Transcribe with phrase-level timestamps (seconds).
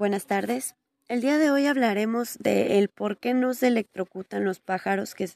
[0.00, 0.76] Buenas tardes.
[1.08, 5.28] El día de hoy hablaremos de por qué no se electrocutan los pájaros que,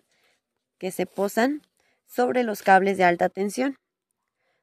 [0.78, 1.60] que se posan
[2.06, 3.76] sobre los cables de alta tensión.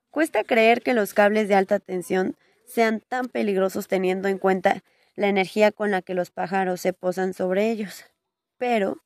[0.09, 2.35] Cuesta creer que los cables de alta tensión
[2.65, 4.83] sean tan peligrosos teniendo en cuenta
[5.13, 8.05] la energía con la que los pájaros se posan sobre ellos.
[8.57, 9.03] Pero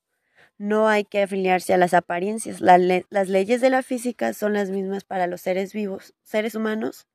[0.56, 2.62] no hay que afiliarse a las apariencias.
[2.62, 7.06] las leyes de la física son las mismas para los seres vivos, seres humanos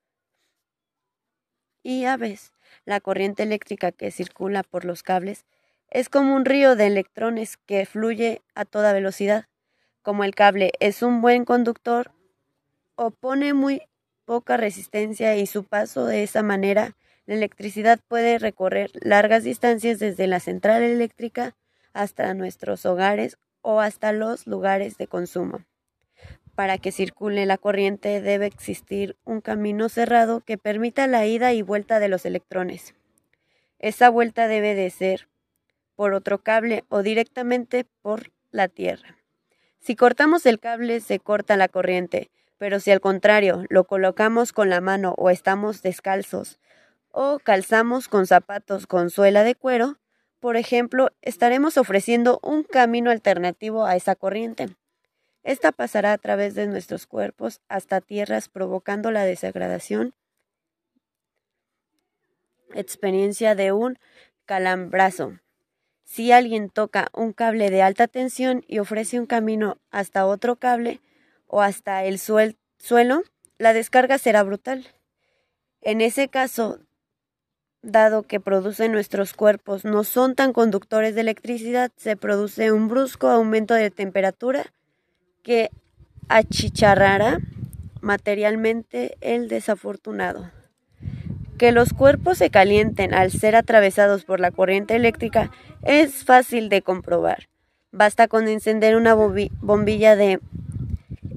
[1.83, 2.53] y aves.
[2.85, 5.45] La corriente eléctrica que circula por los cables
[5.89, 9.45] es como un río de electrones que fluye a toda velocidad.
[10.01, 12.11] Como el cable es un buen conductor,
[12.95, 13.81] opone muy
[14.25, 20.27] poca resistencia y su paso de esa manera, la electricidad puede recorrer largas distancias desde
[20.27, 21.55] la central eléctrica
[21.93, 25.65] hasta nuestros hogares o hasta los lugares de consumo.
[26.61, 31.63] Para que circule la corriente debe existir un camino cerrado que permita la ida y
[31.63, 32.93] vuelta de los electrones.
[33.79, 35.27] Esa vuelta debe de ser
[35.95, 39.17] por otro cable o directamente por la Tierra.
[39.79, 44.69] Si cortamos el cable se corta la corriente, pero si al contrario lo colocamos con
[44.69, 46.59] la mano o estamos descalzos
[47.09, 49.97] o calzamos con zapatos con suela de cuero,
[50.39, 54.75] por ejemplo, estaremos ofreciendo un camino alternativo a esa corriente.
[55.43, 60.13] Esta pasará a través de nuestros cuerpos hasta tierras provocando la desagradación,
[62.73, 63.97] experiencia de un
[64.45, 65.39] calambrazo.
[66.03, 71.01] Si alguien toca un cable de alta tensión y ofrece un camino hasta otro cable
[71.47, 73.23] o hasta el suelo,
[73.57, 74.85] la descarga será brutal.
[75.81, 76.79] En ese caso,
[77.81, 83.27] dado que producen nuestros cuerpos no son tan conductores de electricidad, se produce un brusco
[83.27, 84.71] aumento de temperatura
[85.43, 85.69] que
[86.29, 87.39] achicharrará
[88.01, 90.51] materialmente el desafortunado.
[91.57, 95.51] Que los cuerpos se calienten al ser atravesados por la corriente eléctrica
[95.83, 97.49] es fácil de comprobar.
[97.91, 100.39] Basta con encender una bombilla de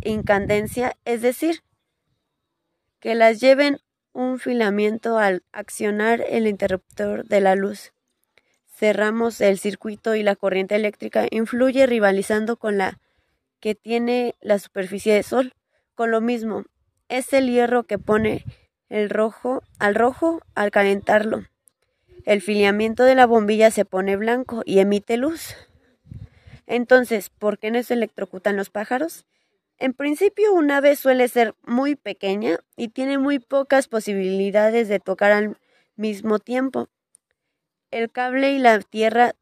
[0.03, 1.62] incandencia, es decir,
[3.00, 3.81] que las lleven
[4.12, 7.93] un filamiento al accionar el interruptor de la luz.
[8.66, 12.98] Cerramos el circuito y la corriente eléctrica influye rivalizando con la
[13.64, 15.54] que tiene la superficie de sol.
[15.94, 16.66] Con lo mismo,
[17.08, 18.44] es el hierro que pone
[18.91, 21.47] el rojo al rojo al calentarlo.
[22.26, 25.54] El filamiento de la bombilla se pone blanco y emite luz.
[26.66, 29.25] Entonces, ¿por qué no se electrocutan los pájaros?
[29.78, 35.32] En principio, un ave suele ser muy pequeña y tiene muy pocas posibilidades de tocar
[35.32, 35.56] al
[35.96, 36.91] mismo tiempo.
[37.91, 39.36] El cable y la tierra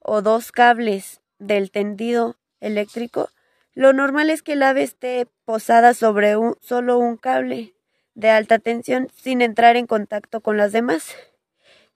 [0.00, 3.30] o dos cables del tendido eléctrico,
[3.78, 7.76] lo normal es que el ave esté posada sobre un, solo un cable
[8.16, 11.14] de alta tensión sin entrar en contacto con las demás.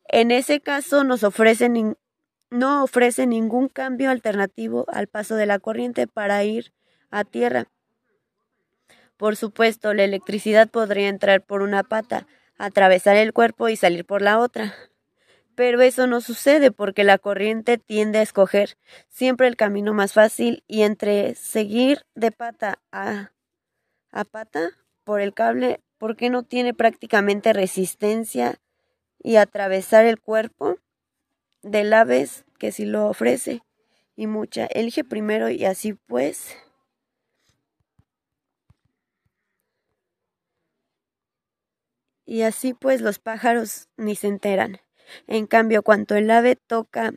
[0.04, 1.14] En ese caso no
[2.84, 6.72] ofrece ningún cambio alternativo al paso de la corriente para ir
[7.10, 7.66] a tierra.
[9.16, 12.28] Por supuesto, la electricidad podría entrar por una pata,
[12.58, 14.72] atravesar el cuerpo y salir por la otra.
[15.54, 18.76] Pero eso no sucede porque la corriente tiende a escoger
[19.08, 23.32] siempre el camino más fácil y entre seguir de pata a,
[24.10, 24.70] a pata
[25.04, 28.60] por el cable, porque no tiene prácticamente resistencia
[29.22, 30.78] y atravesar el cuerpo
[31.62, 33.62] del aves que sí lo ofrece
[34.16, 34.66] y mucha.
[34.66, 36.56] Elige primero y así pues
[42.24, 44.80] y así pues los pájaros ni se enteran.
[45.26, 47.12] En cambio, cuando el ave toca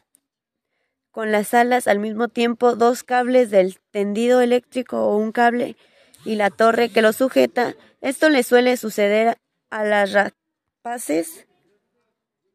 [1.12, 5.78] con las alas al mismo tiempo dos cables del tendido eléctrico o un cable
[6.26, 9.38] y la torre que lo sujeta, esto le suele suceder
[9.70, 11.48] a las rapaces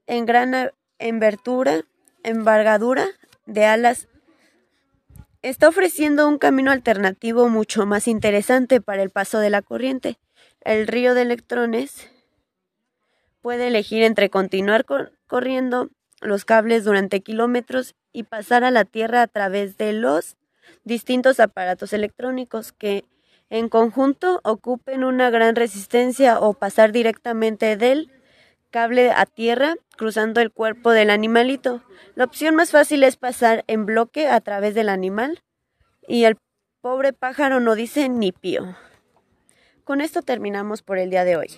[0.07, 1.85] en gran envertura,
[2.23, 3.07] embargadura
[3.47, 4.09] de alas.
[5.43, 10.19] Está ofreciendo un camino alternativo mucho más interesante para el paso de la corriente.
[10.61, 12.11] El río de electrones
[13.41, 14.85] puede elegir entre continuar
[15.31, 15.91] corriendo
[16.21, 20.37] los cables durante kilómetros y pasar a la Tierra a través de los
[20.83, 23.05] distintos aparatos electrónicos que
[23.49, 28.11] en conjunto ocupen una gran resistencia o pasar directamente del
[28.71, 31.83] cable a tierra cruzando el cuerpo del animalito.
[32.17, 35.43] La opción más fácil es pasar en bloque a través del animal
[36.07, 36.37] y el
[36.81, 38.77] pobre pájaro no dice ni pío.
[39.85, 41.51] Con esto terminamos por el día de hoy.